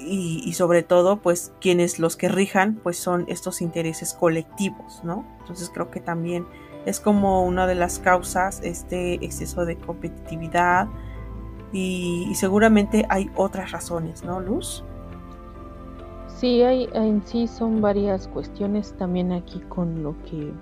y, 0.06 0.52
sobre 0.54 0.82
todo, 0.82 1.20
pues 1.20 1.52
quienes 1.60 1.98
los 1.98 2.16
que 2.16 2.28
rijan, 2.28 2.80
pues 2.82 2.96
son 2.98 3.24
estos 3.28 3.60
intereses 3.60 4.14
colectivos, 4.14 5.00
¿no? 5.04 5.24
Entonces 5.40 5.70
creo 5.72 5.90
que 5.90 6.00
también 6.00 6.46
es 6.86 7.00
como 7.00 7.44
una 7.44 7.66
de 7.66 7.74
las 7.74 7.98
causas 7.98 8.60
este 8.62 9.14
exceso 9.24 9.64
de 9.64 9.76
competitividad 9.76 10.88
y, 11.72 12.32
seguramente 12.34 13.04
hay 13.08 13.30
otras 13.34 13.72
razones, 13.72 14.22
¿no, 14.22 14.40
Luz? 14.40 14.84
Sí, 16.28 16.62
hay, 16.62 16.88
en 16.92 17.22
sí 17.26 17.48
son 17.48 17.80
varias 17.80 18.28
cuestiones 18.28 18.94
también 18.96 19.32
aquí 19.32 19.60
con 19.68 20.02
lo 20.02 20.14
que 20.24 20.52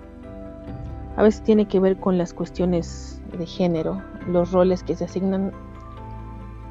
a 1.15 1.23
veces 1.23 1.43
tiene 1.43 1.67
que 1.67 1.79
ver 1.79 1.97
con 1.99 2.17
las 2.17 2.33
cuestiones 2.33 3.21
de 3.37 3.45
género, 3.45 4.01
los 4.27 4.51
roles 4.51 4.83
que 4.83 4.95
se 4.95 5.05
asignan. 5.05 5.51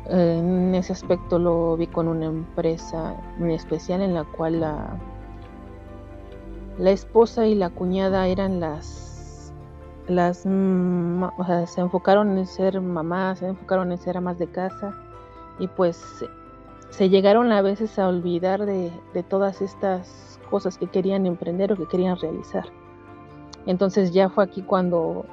En 0.07 0.75
ese 0.75 0.93
aspecto 0.93 1.39
lo 1.39 1.77
vi 1.77 1.87
con 1.87 2.09
una 2.09 2.27
empresa 2.27 3.15
en 3.39 3.51
especial 3.51 4.03
en 4.03 4.15
la 4.15 4.25
cual 4.25 4.61
la, 4.61 4.97
la 6.79 6.91
esposa 6.91 7.47
y 7.47 7.55
la 7.55 7.71
cuñada 7.71 8.27
eran 8.27 8.59
las, 8.59 9.53
las 10.09 10.45
o 10.45 11.45
sea, 11.47 11.67
se 11.67 11.81
enfocaron 11.81 12.37
en 12.37 12.47
ser 12.47 12.81
mamás, 12.81 13.39
se 13.39 13.47
enfocaron 13.47 13.93
en 13.93 13.99
ser 13.99 14.17
amas 14.17 14.39
de 14.39 14.49
casa 14.49 14.93
y 15.61 15.69
pues 15.69 16.25
se 16.91 17.09
llegaron 17.09 17.53
a 17.53 17.63
veces 17.63 17.99
a 17.99 18.09
olvidar 18.09 18.67
de, 18.67 18.91
de 19.15 19.23
todas 19.23 19.63
estas 19.63 20.41
cosas 20.51 20.79
que 20.79 20.89
querían 20.89 21.27
emprender 21.27 21.73
o 21.73 21.77
que 21.77 21.87
querían 21.87 22.19
realizar. 22.19 22.65
Entonces 23.67 24.13
ya 24.13 24.29
fue 24.29 24.43
aquí 24.45 24.63
cuando 24.63 25.25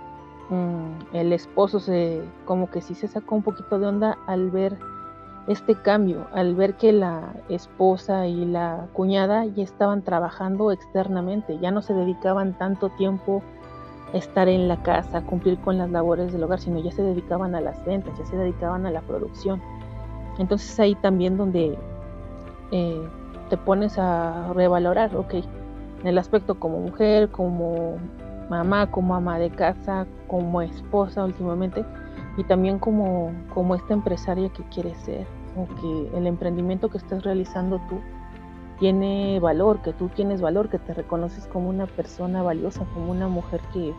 mm, 0.49 1.15
el 1.15 1.33
esposo 1.33 1.79
se 1.79 2.21
como 2.45 2.69
que 2.69 2.81
sí 2.81 2.95
se 2.95 3.07
sacó 3.07 3.35
un 3.35 3.43
poquito 3.43 3.79
de 3.79 3.87
onda 3.87 4.17
al 4.27 4.51
ver 4.51 4.77
este 5.47 5.73
cambio, 5.75 6.27
al 6.31 6.53
ver 6.53 6.75
que 6.75 6.91
la 6.91 7.33
esposa 7.49 8.27
y 8.27 8.45
la 8.45 8.87
cuñada 8.93 9.45
ya 9.45 9.63
estaban 9.63 10.03
trabajando 10.03 10.71
externamente, 10.71 11.57
ya 11.57 11.71
no 11.71 11.81
se 11.81 11.93
dedicaban 11.93 12.53
tanto 12.57 12.89
tiempo 12.89 13.41
a 14.13 14.17
estar 14.17 14.47
en 14.47 14.67
la 14.67 14.83
casa, 14.83 15.19
a 15.19 15.21
cumplir 15.21 15.57
con 15.59 15.77
las 15.77 15.89
labores 15.89 16.31
del 16.31 16.43
hogar, 16.43 16.59
sino 16.59 16.79
ya 16.79 16.91
se 16.91 17.01
dedicaban 17.01 17.55
a 17.55 17.61
las 17.61 17.83
ventas, 17.83 18.17
ya 18.19 18.25
se 18.25 18.37
dedicaban 18.37 18.85
a 18.85 18.91
la 18.91 19.01
producción. 19.01 19.61
Entonces 20.37 20.79
ahí 20.79 20.95
también 20.95 21.35
donde 21.35 21.77
eh, 22.71 23.09
te 23.49 23.57
pones 23.57 23.97
a 23.97 24.53
revalorar, 24.53 25.15
ok, 25.15 25.33
en 25.33 26.07
el 26.07 26.17
aspecto 26.17 26.59
como 26.59 26.79
mujer, 26.79 27.29
como 27.29 27.97
mamá, 28.49 28.89
como 28.91 29.15
ama 29.15 29.37
de 29.37 29.49
casa, 29.49 30.07
como 30.27 30.61
esposa 30.61 31.23
últimamente 31.23 31.85
y 32.37 32.43
también 32.43 32.79
como, 32.79 33.31
como 33.53 33.75
esta 33.75 33.93
empresaria 33.93 34.49
que 34.49 34.63
quieres 34.63 34.97
ser 34.99 35.25
o 35.55 35.67
que 35.75 36.17
el 36.17 36.27
emprendimiento 36.27 36.89
que 36.89 36.97
estás 36.97 37.23
realizando 37.23 37.79
tú 37.89 37.99
tiene 38.79 39.39
valor, 39.39 39.81
que 39.81 39.93
tú 39.93 40.09
tienes 40.09 40.41
valor, 40.41 40.69
que 40.69 40.79
te 40.79 40.93
reconoces 40.93 41.45
como 41.47 41.69
una 41.69 41.85
persona 41.85 42.41
valiosa, 42.41 42.85
como 42.93 43.11
una 43.11 43.27
mujer 43.27 43.59
que 43.73 43.93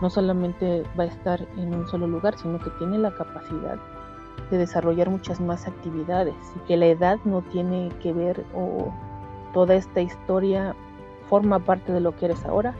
no 0.00 0.10
solamente 0.10 0.82
va 0.98 1.04
a 1.04 1.08
estar 1.08 1.46
en 1.56 1.74
un 1.74 1.86
solo 1.86 2.06
lugar, 2.06 2.36
sino 2.38 2.58
que 2.58 2.70
tiene 2.78 2.98
la 2.98 3.14
capacidad 3.14 3.78
de 4.50 4.58
desarrollar 4.58 5.10
muchas 5.10 5.40
más 5.40 5.66
actividades 5.66 6.34
y 6.56 6.58
que 6.66 6.76
la 6.76 6.86
edad 6.86 7.18
no 7.24 7.42
tiene 7.42 7.90
que 8.02 8.12
ver 8.12 8.44
o 8.54 8.92
toda 9.52 9.74
esta 9.74 10.00
historia 10.00 10.74
forma 11.28 11.58
parte 11.58 11.92
de 11.92 12.00
lo 12.00 12.16
que 12.16 12.26
eres 12.26 12.44
ahora, 12.44 12.74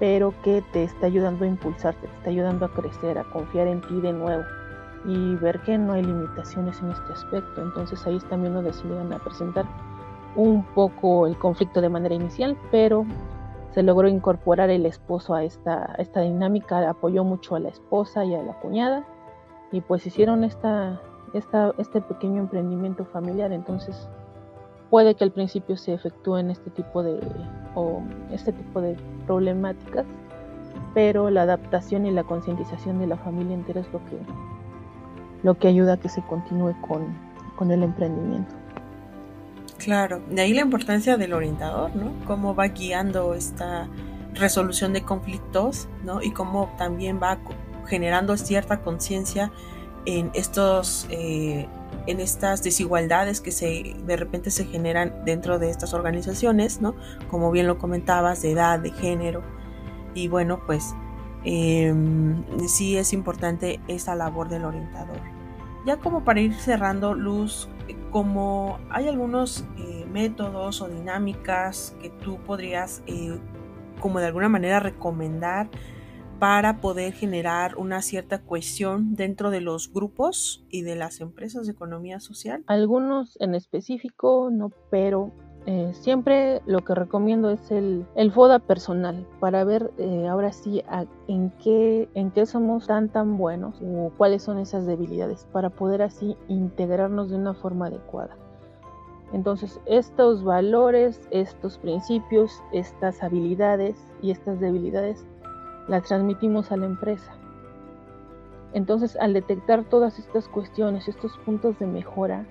pero 0.00 0.34
que 0.42 0.64
te 0.72 0.82
está 0.82 1.06
ayudando 1.06 1.44
a 1.44 1.48
impulsarte, 1.48 2.08
te 2.08 2.16
está 2.16 2.30
ayudando 2.30 2.64
a 2.64 2.72
crecer, 2.72 3.18
a 3.18 3.24
confiar 3.24 3.68
en 3.68 3.82
ti 3.82 4.00
de 4.00 4.12
nuevo. 4.12 4.42
y 5.06 5.34
ver 5.36 5.60
que 5.60 5.78
no 5.78 5.94
hay 5.94 6.02
limitaciones 6.02 6.78
en 6.82 6.90
este 6.90 7.12
aspecto. 7.14 7.62
Entonces 7.62 8.06
ahí 8.06 8.18
también 8.28 8.52
donde 8.52 8.70
se 8.74 8.86
a 8.86 9.18
presentar 9.18 9.64
un 10.36 10.62
poco 10.74 11.26
el 11.26 11.38
conflicto 11.38 11.80
de 11.80 11.88
manera 11.88 12.14
inicial, 12.14 12.54
pero 12.70 13.06
se 13.72 13.82
logró 13.82 14.08
incorporar 14.08 14.68
el 14.68 14.84
esposo 14.84 15.34
a 15.34 15.42
esta, 15.42 15.94
esta 15.96 16.20
dinámica, 16.20 16.86
apoyó 16.88 17.24
mucho 17.24 17.54
a 17.56 17.60
la 17.60 17.70
esposa 17.70 18.26
y 18.26 18.34
a 18.34 18.42
la 18.42 18.52
cuñada 18.60 19.06
y 19.72 19.80
pues 19.80 20.06
hicieron 20.06 20.44
esta, 20.44 21.00
esta, 21.32 21.72
este 21.78 22.02
pequeño 22.02 22.42
emprendimiento 22.42 23.06
familiar. 23.06 23.52
Entonces 23.52 24.06
puede 24.90 25.14
que 25.14 25.24
al 25.24 25.30
principio 25.30 25.76
se 25.76 25.94
efectúen 25.94 26.50
este 26.50 26.70
tipo 26.70 27.02
de, 27.02 27.20
o 27.74 28.02
este 28.32 28.52
tipo 28.52 28.80
de 28.80 28.96
problemáticas, 29.26 30.04
pero 30.92 31.30
la 31.30 31.42
adaptación 31.42 32.04
y 32.06 32.10
la 32.10 32.24
concientización 32.24 32.98
de 32.98 33.06
la 33.06 33.16
familia 33.16 33.54
entera 33.54 33.80
es 33.80 33.92
lo 33.92 34.00
que, 34.06 34.18
lo 35.44 35.54
que 35.54 35.68
ayuda 35.68 35.94
a 35.94 35.96
que 35.96 36.08
se 36.08 36.22
continúe 36.22 36.74
con, 36.86 37.16
con 37.56 37.70
el 37.70 37.84
emprendimiento. 37.84 38.54
Claro, 39.78 40.20
de 40.28 40.42
ahí 40.42 40.52
la 40.52 40.62
importancia 40.62 41.16
del 41.16 41.32
orientador, 41.32 41.94
¿no? 41.96 42.12
Cómo 42.26 42.54
va 42.54 42.68
guiando 42.68 43.32
esta 43.34 43.88
resolución 44.34 44.92
de 44.92 45.02
conflictos, 45.02 45.88
¿no? 46.04 46.20
Y 46.20 46.32
cómo 46.32 46.70
también 46.76 47.18
va 47.22 47.38
generando 47.86 48.36
cierta 48.36 48.82
conciencia 48.82 49.50
en 50.04 50.30
estos 50.34 51.06
eh, 51.10 51.66
en 52.06 52.20
estas 52.20 52.62
desigualdades 52.62 53.40
que 53.40 53.52
se 53.52 53.94
de 54.04 54.16
repente 54.16 54.50
se 54.50 54.64
generan 54.64 55.24
dentro 55.24 55.58
de 55.58 55.70
estas 55.70 55.94
organizaciones, 55.94 56.80
¿no? 56.80 56.94
Como 57.30 57.50
bien 57.50 57.66
lo 57.66 57.78
comentabas, 57.78 58.42
de 58.42 58.52
edad, 58.52 58.78
de 58.78 58.90
género. 58.90 59.42
Y 60.14 60.28
bueno, 60.28 60.60
pues 60.66 60.94
em, 61.44 62.44
sí 62.68 62.96
es 62.96 63.12
importante 63.12 63.80
esa 63.88 64.14
labor 64.14 64.48
del 64.48 64.64
orientador. 64.64 65.20
Ya 65.86 65.96
como 65.96 66.24
para 66.24 66.40
ir 66.40 66.54
cerrando, 66.54 67.14
Luz, 67.14 67.68
como 68.10 68.78
hay 68.90 69.08
algunos 69.08 69.64
eh, 69.78 70.04
métodos 70.12 70.82
o 70.82 70.88
dinámicas 70.88 71.96
que 72.02 72.10
tú 72.10 72.38
podrías 72.38 73.02
eh, 73.06 73.38
como 74.00 74.18
de 74.18 74.26
alguna 74.26 74.48
manera 74.48 74.80
recomendar 74.80 75.68
para 76.40 76.78
poder 76.78 77.12
generar 77.12 77.76
una 77.76 78.00
cierta 78.00 78.40
cohesión 78.40 79.14
dentro 79.14 79.50
de 79.50 79.60
los 79.60 79.92
grupos 79.92 80.64
y 80.70 80.82
de 80.82 80.96
las 80.96 81.20
empresas 81.20 81.66
de 81.66 81.72
economía 81.72 82.18
social? 82.18 82.64
Algunos 82.66 83.36
en 83.40 83.54
específico 83.54 84.48
no, 84.50 84.72
pero 84.90 85.32
eh, 85.66 85.92
siempre 85.92 86.62
lo 86.64 86.78
que 86.78 86.94
recomiendo 86.94 87.50
es 87.50 87.70
el, 87.70 88.06
el 88.16 88.32
FODA 88.32 88.58
personal 88.60 89.26
para 89.38 89.64
ver 89.64 89.92
eh, 89.98 90.26
ahora 90.26 90.50
sí 90.52 90.82
en, 91.28 91.50
qué, 91.62 92.08
en 92.14 92.30
qué 92.30 92.46
somos 92.46 92.86
tan 92.86 93.10
tan 93.10 93.36
buenos 93.36 93.78
o 93.82 94.10
cuáles 94.16 94.42
son 94.42 94.58
esas 94.58 94.86
debilidades 94.86 95.46
para 95.52 95.68
poder 95.68 96.00
así 96.00 96.38
integrarnos 96.48 97.28
de 97.28 97.36
una 97.36 97.52
forma 97.52 97.88
adecuada. 97.88 98.34
Entonces 99.34 99.78
estos 99.84 100.42
valores, 100.42 101.28
estos 101.30 101.76
principios, 101.76 102.62
estas 102.72 103.22
habilidades 103.22 103.96
y 104.22 104.30
estas 104.30 104.58
debilidades 104.58 105.26
las 105.90 106.04
transmitimos 106.04 106.70
a 106.70 106.76
la 106.76 106.86
empresa. 106.86 107.32
Entonces 108.72 109.16
al 109.16 109.32
detectar 109.32 109.82
todas 109.84 110.18
estas 110.20 110.48
cuestiones, 110.48 111.08
estos 111.08 111.36
puntos 111.38 111.78
de 111.80 111.86
mejora, 111.86 112.46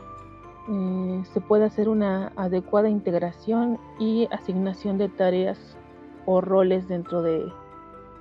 eh, 0.70 1.24
se 1.34 1.40
puede 1.40 1.64
hacer 1.64 1.88
una 1.88 2.34
adecuada 2.36 2.90
integración 2.90 3.80
y 3.98 4.28
asignación 4.32 4.98
de 4.98 5.08
tareas 5.08 5.58
o 6.26 6.42
roles 6.42 6.90
dentro 6.90 7.22
de, 7.22 7.50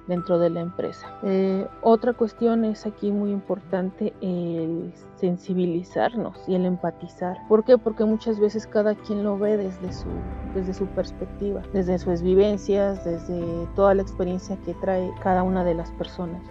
dentro 0.09 0.39
de 0.39 0.51
la 0.51 0.61
empresa. 0.61 1.07
Eh, 1.23 1.67
otra 1.83 2.15
cuestión 2.15 2.65
es 2.65 2.87
aquí 2.87 3.13
muy 3.13 3.31
importante 3.31 4.15
el 4.21 4.93
sensibilizarnos 5.17 6.37
y 6.49 6.55
el 6.55 6.65
empatizar. 6.65 7.37
¿Por 7.49 7.65
qué? 7.65 7.79
Porque 7.79 8.05
muchas 8.05 8.41
veces 8.41 8.67
cada 8.67 8.95
quien 8.95 9.23
lo 9.23 9.39
ve 9.39 9.57
desde 9.57 9.93
su, 9.93 10.09
desde 10.55 10.75
su 10.75 10.87
perspectiva, 10.87 11.63
desde 11.73 11.99
sus 11.99 12.23
vivencias, 12.23 13.05
desde 13.05 13.67
toda 13.77 13.95
la 13.95 14.03
experiencia 14.03 14.57
que 14.65 14.75
trae 14.75 15.11
cada 15.23 15.43
una 15.43 15.63
de 15.63 15.75
las 15.75 15.91
personas. 15.93 16.43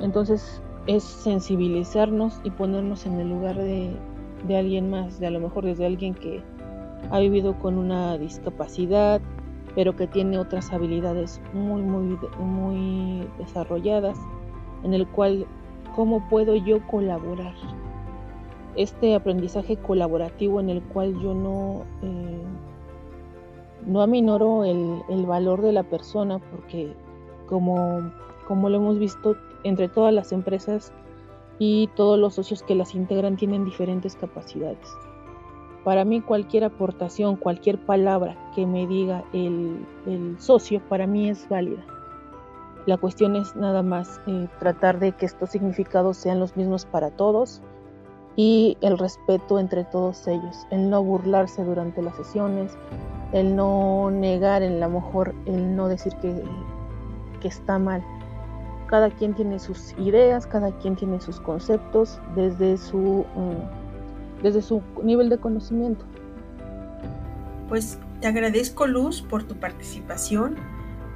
Entonces 0.00 0.62
es 0.86 1.04
sensibilizarnos 1.04 2.40
y 2.42 2.50
ponernos 2.50 3.06
en 3.06 3.20
el 3.20 3.28
lugar 3.28 3.56
de, 3.56 3.94
de 4.48 4.56
alguien 4.56 4.90
más, 4.90 5.20
de 5.20 5.26
a 5.26 5.30
lo 5.30 5.38
mejor 5.38 5.64
desde 5.64 5.86
alguien 5.86 6.14
que 6.14 6.42
ha 7.10 7.18
vivido 7.18 7.58
con 7.58 7.78
una 7.78 8.16
discapacidad, 8.16 9.20
pero 9.74 9.96
que 9.96 10.06
tiene 10.06 10.38
otras 10.38 10.72
habilidades 10.72 11.40
muy, 11.52 11.82
muy, 11.82 12.18
muy 12.38 13.28
desarrolladas, 13.38 14.18
en 14.82 14.94
el 14.94 15.06
cual, 15.08 15.46
¿cómo 15.94 16.28
puedo 16.28 16.54
yo 16.56 16.86
colaborar? 16.86 17.54
Este 18.76 19.14
aprendizaje 19.14 19.76
colaborativo 19.76 20.60
en 20.60 20.70
el 20.70 20.82
cual 20.82 21.18
yo 21.20 21.34
no, 21.34 21.82
eh, 22.02 22.42
no 23.86 24.02
aminoro 24.02 24.64
el, 24.64 25.02
el, 25.08 25.26
valor 25.26 25.60
de 25.62 25.72
la 25.72 25.82
persona, 25.82 26.38
porque 26.38 26.92
como, 27.46 28.12
como 28.48 28.70
lo 28.70 28.78
hemos 28.78 28.98
visto 28.98 29.36
entre 29.64 29.88
todas 29.88 30.12
las 30.12 30.32
empresas, 30.32 30.92
y 31.64 31.86
todos 31.94 32.18
los 32.18 32.34
socios 32.34 32.62
que 32.64 32.74
las 32.74 32.92
integran 32.94 33.36
tienen 33.36 33.64
diferentes 33.64 34.16
capacidades. 34.16 34.88
Para 35.84 36.04
mí 36.04 36.20
cualquier 36.20 36.64
aportación, 36.64 37.36
cualquier 37.36 37.78
palabra 37.78 38.36
que 38.54 38.66
me 38.66 38.86
diga 38.86 39.24
el, 39.32 39.84
socio, 40.38 40.80
para 40.88 41.06
mí 41.06 41.28
es 41.28 41.48
válida. 41.48 41.84
La 42.86 42.96
cuestión 42.96 43.36
es 43.36 43.54
nada 43.56 43.82
más 43.82 44.20
eh, 44.26 44.48
tratar 44.58 44.98
de 44.98 45.12
que 45.12 45.26
estos 45.26 45.50
significados 45.50 46.16
sean 46.16 46.40
los 46.40 46.56
mismos 46.56 46.84
para 46.84 47.10
todos 47.10 47.62
y 48.34 48.76
el 48.80 48.98
respeto 48.98 49.58
entre 49.58 49.84
todos 49.84 50.26
ellos, 50.26 50.66
el 50.70 50.88
no 50.88 51.02
burlarse 51.02 51.64
durante 51.64 52.02
las 52.02 52.16
sesiones, 52.16 52.76
el 53.32 53.54
no 53.54 54.10
negar, 54.10 54.62
en 54.62 54.80
la 54.80 54.88
mejor, 54.88 55.34
el 55.46 55.76
no 55.76 55.88
decir 55.88 56.14
que, 56.16 56.42
que 57.40 57.48
está 57.48 57.78
mal 57.78 58.02
cada 58.92 59.08
quien 59.08 59.32
tiene 59.32 59.58
sus 59.58 59.94
ideas, 59.96 60.46
cada 60.46 60.70
quien 60.70 60.96
tiene 60.96 61.18
sus 61.18 61.40
conceptos 61.40 62.20
desde 62.34 62.76
su, 62.76 63.24
mm, 63.34 63.81
desde 64.42 64.62
su 64.62 64.82
nivel 65.02 65.28
de 65.28 65.38
conocimiento. 65.38 66.04
Pues 67.68 67.98
te 68.20 68.26
agradezco 68.26 68.86
Luz 68.86 69.22
por 69.22 69.44
tu 69.44 69.56
participación. 69.56 70.56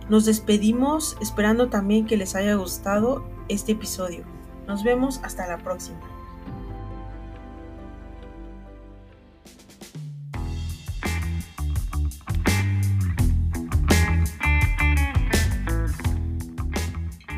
Nos 0.09 0.25
despedimos 0.25 1.17
esperando 1.21 1.69
también 1.69 2.07
que 2.07 2.17
les 2.17 2.35
haya 2.35 2.55
gustado 2.55 3.25
este 3.49 3.73
episodio. 3.73 4.25
Nos 4.67 4.83
vemos 4.85 5.21
hasta 5.23 5.47
la 5.47 5.59
próxima. 5.59 6.01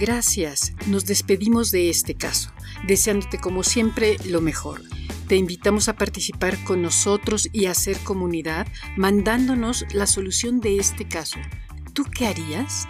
Gracias, 0.00 0.74
nos 0.86 1.06
despedimos 1.06 1.72
de 1.72 1.90
este 1.90 2.14
caso, 2.14 2.50
deseándote 2.86 3.38
como 3.38 3.64
siempre 3.64 4.16
lo 4.26 4.40
mejor. 4.40 4.80
Te 5.28 5.36
invitamos 5.36 5.88
a 5.90 5.94
participar 5.94 6.56
con 6.64 6.80
nosotros 6.80 7.50
y 7.52 7.66
a 7.66 7.72
hacer 7.72 7.98
comunidad 7.98 8.66
mandándonos 8.96 9.84
la 9.92 10.06
solución 10.06 10.60
de 10.60 10.78
este 10.78 11.06
caso. 11.06 11.38
¿Tú 11.92 12.04
qué 12.04 12.28
harías? 12.28 12.88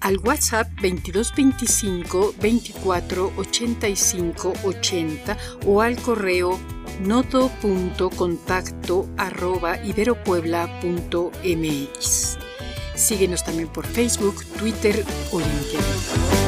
Al 0.00 0.18
WhatsApp 0.18 0.68
2225 0.82 2.34
24 2.40 3.32
85 3.38 4.52
80 4.64 5.38
o 5.66 5.80
al 5.80 5.96
correo 5.96 6.60
noto.contacto 7.00 9.08
arroba 9.16 9.82
iberopuebla.mx. 9.82 12.38
Síguenos 12.94 13.42
también 13.44 13.68
por 13.68 13.86
Facebook, 13.86 14.44
Twitter 14.58 15.02
o 15.32 15.40
LinkedIn. 15.40 16.47